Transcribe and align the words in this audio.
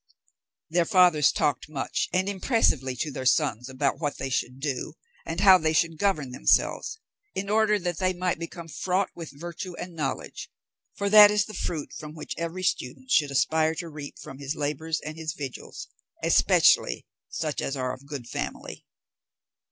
Their 0.71 0.85
fathers 0.85 1.31
talked 1.31 1.69
much 1.69 2.09
and 2.11 2.27
impressively 2.27 2.95
to 2.95 3.11
their 3.11 3.27
sons 3.27 3.69
about 3.69 3.99
what 3.99 4.17
they 4.17 4.31
should 4.31 4.59
do, 4.59 4.95
and 5.27 5.41
how 5.41 5.59
they 5.59 5.73
should 5.73 5.99
govern 5.99 6.31
themselves, 6.31 6.97
in 7.35 7.51
order 7.51 7.77
that 7.77 7.99
they 7.99 8.11
might 8.11 8.39
become 8.39 8.67
fraught 8.67 9.11
with 9.13 9.39
virtue 9.39 9.75
and 9.75 9.93
knowledge, 9.93 10.49
for 10.95 11.07
that 11.11 11.29
is 11.29 11.45
the 11.45 11.53
fruit 11.53 11.93
which 12.01 12.33
every 12.35 12.63
student 12.63 13.11
should 13.11 13.29
aspire 13.29 13.75
to 13.75 13.89
reap 13.89 14.17
from 14.17 14.39
his 14.39 14.55
labours 14.55 14.99
and 15.01 15.17
his 15.17 15.33
vigils, 15.33 15.87
especially 16.23 17.05
such 17.29 17.61
as 17.61 17.77
are 17.77 17.93
of 17.93 18.07
good 18.07 18.25
family. 18.27 18.87